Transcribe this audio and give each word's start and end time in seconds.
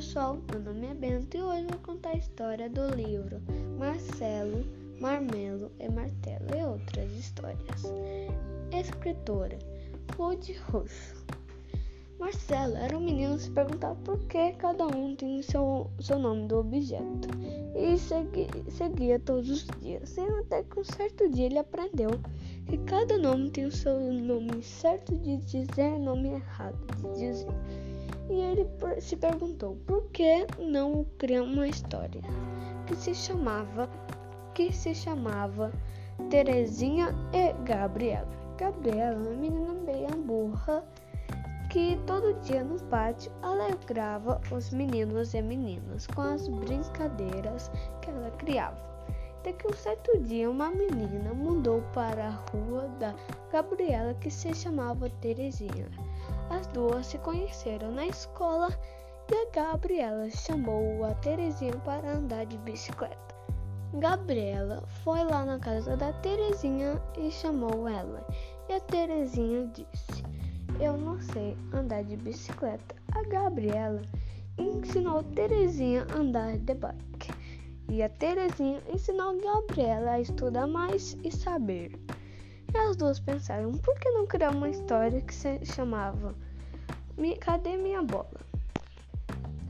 Meu 0.00 0.60
nome 0.62 0.86
é 0.86 0.94
Bento 0.94 1.36
e 1.36 1.42
hoje 1.42 1.66
vou 1.66 1.78
contar 1.80 2.12
a 2.12 2.16
história 2.16 2.70
do 2.70 2.88
livro 2.94 3.38
Marcelo, 3.78 4.64
Marmelo 4.98 5.70
e 5.78 5.90
Martelo 5.90 6.46
e 6.56 6.64
outras 6.64 7.12
histórias. 7.12 7.82
Escritora 8.72 9.58
Rude 10.16 10.54
Russo. 10.54 11.22
Marcelo 12.18 12.78
era 12.78 12.96
um 12.96 13.00
menino 13.00 13.36
que 13.36 13.42
se 13.42 13.50
perguntava 13.50 13.94
por 13.96 14.18
que 14.20 14.52
cada 14.52 14.86
um 14.86 15.14
tinha 15.16 15.42
seu, 15.42 15.90
seu 16.00 16.18
nome 16.18 16.48
do 16.48 16.60
objeto 16.60 17.28
e 17.76 17.98
segui, 17.98 18.48
seguia 18.70 19.18
todos 19.18 19.50
os 19.50 19.66
dias. 19.82 20.16
Até 20.40 20.62
que 20.62 20.80
um 20.80 20.84
certo 20.84 21.28
dia 21.28 21.44
ele 21.44 21.58
aprendeu 21.58 22.08
que 22.66 22.78
cada 22.86 23.18
nome 23.18 23.50
tem 23.50 23.66
o 23.66 23.70
seu 23.70 24.00
nome 24.00 24.62
certo 24.62 25.14
de 25.18 25.36
dizer 25.36 25.96
e 25.96 25.98
nome 25.98 26.30
errado 26.30 26.78
de 26.96 27.18
dizer. 27.18 27.89
E 28.30 28.40
ele 28.40 28.66
se 29.00 29.16
perguntou 29.16 29.76
por 29.86 30.04
que 30.12 30.46
não 30.56 31.04
criar 31.18 31.42
uma 31.42 31.66
história 31.66 32.22
que 32.86 32.94
se 32.94 33.12
chamava 33.12 33.90
que 34.54 34.72
se 34.72 34.94
chamava 34.94 35.72
Terezinha 36.28 37.08
e 37.32 37.52
Gabriela. 37.64 38.28
Gabriela, 38.56 39.16
uma 39.16 39.30
menina 39.30 39.74
bem 39.84 40.06
burra 40.22 40.84
que 41.70 41.98
todo 42.06 42.38
dia 42.42 42.62
no 42.62 42.78
pátio 42.84 43.32
alegrava 43.42 44.40
os 44.52 44.70
meninos 44.70 45.34
e 45.34 45.42
meninas 45.42 46.06
com 46.08 46.20
as 46.20 46.46
brincadeiras 46.46 47.70
que 48.00 48.10
ela 48.10 48.30
criava. 48.32 48.78
Até 49.38 49.54
que 49.54 49.66
um 49.66 49.72
certo 49.72 50.18
dia 50.20 50.50
uma 50.50 50.70
menina 50.70 51.32
mudou 51.32 51.82
para 51.94 52.26
a 52.26 52.50
rua 52.50 52.88
da 53.00 53.14
Gabriela 53.50 54.14
que 54.14 54.30
se 54.30 54.54
chamava 54.54 55.08
Terezinha. 55.20 55.88
As 56.50 56.66
duas 56.66 57.06
se 57.06 57.16
conheceram 57.18 57.92
na 57.92 58.08
escola 58.08 58.68
e 59.30 59.34
a 59.34 59.50
Gabriela 59.52 60.28
chamou 60.30 61.04
a 61.04 61.14
Terezinha 61.14 61.76
para 61.84 62.16
andar 62.16 62.44
de 62.44 62.58
bicicleta. 62.58 63.16
Gabriela 63.94 64.82
foi 65.04 65.22
lá 65.22 65.44
na 65.44 65.60
casa 65.60 65.96
da 65.96 66.12
Terezinha 66.14 67.00
e 67.16 67.30
chamou 67.30 67.88
ela. 67.88 68.26
E 68.68 68.72
a 68.72 68.80
Terezinha 68.80 69.66
disse: 69.68 70.24
Eu 70.80 70.96
não 70.96 71.20
sei 71.20 71.56
andar 71.72 72.02
de 72.02 72.16
bicicleta. 72.16 72.96
A 73.12 73.22
Gabriela 73.28 74.02
ensinou 74.58 75.22
Terezinha 75.22 76.04
a 76.12 76.18
andar 76.18 76.58
de 76.58 76.74
bike. 76.74 77.32
E 77.88 78.02
a 78.02 78.08
Terezinha 78.08 78.82
ensinou 78.92 79.40
Gabriela 79.40 80.12
a 80.12 80.20
estudar 80.20 80.66
mais 80.66 81.16
e 81.22 81.30
saber. 81.30 81.92
E 82.72 82.78
as 82.78 82.96
duas 82.96 83.18
pensaram, 83.18 83.72
por 83.72 83.98
que 83.98 84.08
não 84.10 84.26
criar 84.26 84.50
uma 84.50 84.68
história 84.68 85.20
que 85.20 85.34
se 85.34 85.64
chamava 85.64 86.32
Cadê 87.40 87.76
minha 87.76 88.02
bola? 88.02 88.40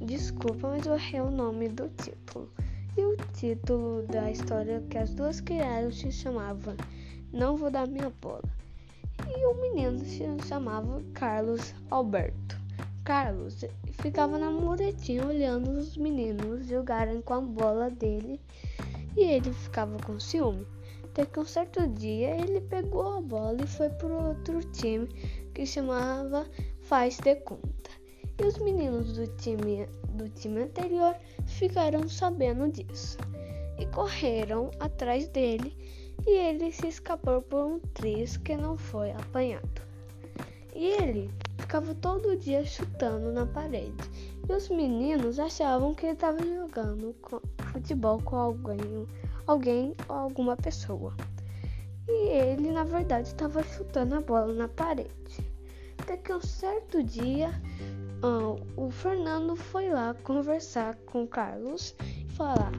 Desculpa, 0.01 0.69
mas 0.69 0.87
eu 0.87 0.95
errei 0.95 1.21
o 1.21 1.31
nome 1.31 1.69
do 1.69 1.89
título. 1.89 2.49
E 2.97 3.03
o 3.03 3.17
título 3.33 4.03
da 4.09 4.31
história 4.31 4.83
que 4.91 4.99
as 4.99 5.15
duas 5.15 5.41
criaram 5.41 5.91
se 5.93 6.11
chamava 6.11 6.77
Não 7.33 7.57
Vou 7.57 7.71
Dar 7.71 7.87
Minha 7.87 8.13
Bola. 8.21 8.43
E 9.27 9.47
o 9.47 9.55
menino 9.61 9.99
se 10.01 10.25
chamava 10.47 11.03
Carlos 11.15 11.75
Alberto. 11.91 12.59
Carlos 13.05 13.65
ficava 14.01 14.39
na 14.39 14.51
muretinha 14.51 15.27
olhando 15.27 15.71
os 15.71 15.97
meninos 15.97 16.67
jogarem 16.67 17.21
com 17.23 17.35
a 17.35 17.41
bola 17.41 17.91
dele 17.91 18.41
e 19.17 19.23
ele 19.23 19.53
ficava 19.53 19.97
com 20.05 20.21
ciúme. 20.21 20.67
Até 21.05 21.27
que 21.27 21.41
um 21.41 21.45
certo 21.45 21.87
dia 21.89 22.37
ele 22.37 22.61
pegou 22.61 23.19
a 23.19 23.21
bola 23.21 23.59
e 23.63 23.67
foi 23.67 23.89
para 23.89 24.09
outro 24.09 24.61
time 24.73 25.09
que 25.55 25.67
chamava 25.67 26.47
Faz 26.91 27.19
de 27.19 27.37
Conta. 27.37 27.89
E 28.37 28.45
os 28.45 28.59
meninos 28.59 29.13
do 29.13 29.25
time, 29.37 29.87
do 30.09 30.29
time 30.29 30.63
anterior 30.63 31.15
ficaram 31.47 32.09
sabendo 32.09 32.69
disso 32.69 33.17
e 33.79 33.87
correram 33.87 34.73
atrás 34.81 35.29
dele 35.29 35.73
e 36.27 36.31
ele 36.31 36.73
se 36.73 36.89
escapou 36.89 37.43
por 37.43 37.65
um 37.65 37.79
triz 37.95 38.37
que 38.39 38.57
não 38.57 38.77
foi 38.77 39.13
apanhado. 39.13 39.83
E 40.75 40.87
ele 41.01 41.31
ficava 41.61 41.95
todo 41.95 42.37
dia 42.37 42.65
chutando 42.65 43.31
na 43.31 43.47
parede. 43.47 44.11
E 44.49 44.53
os 44.53 44.69
meninos 44.69 45.39
achavam 45.39 45.95
que 45.95 46.07
ele 46.07 46.15
estava 46.15 46.45
jogando 46.45 47.15
futebol 47.73 48.21
com 48.21 48.35
alguém, 48.35 49.07
alguém 49.47 49.95
ou 50.09 50.17
alguma 50.17 50.57
pessoa. 50.57 51.15
E 52.09 52.31
ele, 52.31 52.73
na 52.73 52.83
verdade, 52.83 53.29
estava 53.29 53.63
chutando 53.63 54.17
a 54.17 54.21
bola 54.21 54.53
na 54.53 54.67
parede. 54.67 55.50
Até 56.11 56.17
que 56.17 56.33
um 56.33 56.41
certo 56.41 57.05
dia, 57.05 57.53
o 58.77 58.91
Fernando 58.91 59.55
foi 59.55 59.91
lá 59.91 60.13
conversar 60.25 60.97
com 61.07 61.23
o 61.23 61.29
Carlos 61.29 61.95
e 62.01 62.29
falar: 62.33 62.73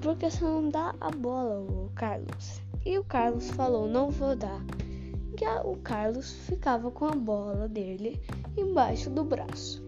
Por 0.00 0.16
que 0.16 0.30
você 0.30 0.42
não 0.42 0.70
dá 0.70 0.94
a 0.98 1.10
bola, 1.10 1.90
Carlos? 1.94 2.62
E 2.86 2.96
o 2.98 3.04
Carlos 3.04 3.50
falou: 3.50 3.86
Não 3.86 4.08
vou 4.08 4.34
dar 4.34 4.64
que 5.36 5.44
o 5.44 5.76
Carlos 5.82 6.32
ficava 6.46 6.90
com 6.90 7.04
a 7.04 7.14
bola 7.14 7.68
dele 7.68 8.18
embaixo 8.56 9.10
do 9.10 9.24
braço. 9.24 9.84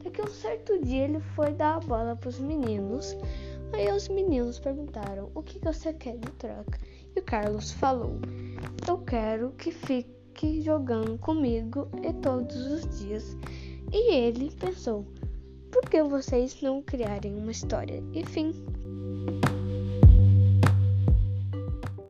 Até 0.00 0.10
que 0.10 0.20
um 0.20 0.26
certo 0.26 0.76
dia 0.82 1.04
ele 1.04 1.20
foi 1.36 1.52
dar 1.52 1.76
a 1.76 1.80
bola 1.80 2.16
para 2.16 2.30
os 2.30 2.40
meninos. 2.40 3.16
Aí 3.72 3.88
os 3.92 4.08
meninos 4.08 4.58
perguntaram: 4.58 5.30
O 5.36 5.42
que 5.44 5.60
você 5.60 5.92
quer 5.92 6.18
de 6.18 6.32
troca? 6.32 6.80
E 7.14 7.20
o 7.20 7.22
Carlos 7.22 7.70
falou: 7.70 8.18
Eu 8.88 8.98
quero 8.98 9.52
que 9.52 9.70
fique 9.70 10.23
jogando 10.62 11.18
comigo 11.18 11.88
e 12.02 12.12
todos 12.14 12.56
os 12.66 12.98
dias. 12.98 13.36
E 13.92 14.14
ele 14.14 14.50
pensou: 14.50 15.06
Por 15.70 15.88
que 15.88 16.02
vocês 16.02 16.60
não 16.60 16.82
criarem 16.82 17.34
uma 17.36 17.52
história? 17.52 18.02
E 18.12 18.24
fim. 18.24 18.52